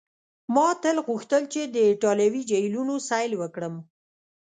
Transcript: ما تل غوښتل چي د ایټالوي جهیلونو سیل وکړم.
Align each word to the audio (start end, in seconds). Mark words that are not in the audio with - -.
ما 0.53 0.67
تل 0.83 0.97
غوښتل 1.07 1.43
چي 1.53 1.61
د 1.65 1.77
ایټالوي 1.89 2.41
جهیلونو 2.49 2.95
سیل 3.09 3.31
وکړم. 3.41 3.75